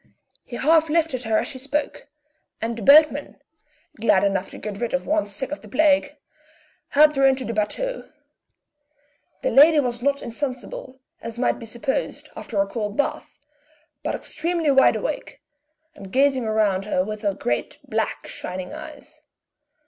[0.43, 2.07] He half lifted her as he spoke;
[2.59, 3.39] and the boatman,
[3.99, 6.17] glad enough to get rid of one sick of the plague,
[6.87, 8.09] helped her into the batteau.
[9.43, 13.39] The lady was not insensible, as might be supposed, after her cold bath,
[14.01, 15.39] but extremely wide awake,
[15.93, 19.21] and gazing around her with her great, black, shining eyes.